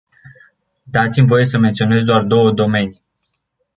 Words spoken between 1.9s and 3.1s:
doar două domenii.